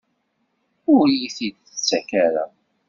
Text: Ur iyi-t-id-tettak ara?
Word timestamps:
Ur 0.93 1.03
iyi-t-id-tettak 1.09 2.09
ara? 2.25 2.45